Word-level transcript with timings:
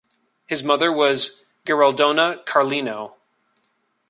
His 0.47 0.63
mother 0.63 0.91
was 0.91 1.45
Gueraldona 1.63 2.43
Carlino. 2.47 3.17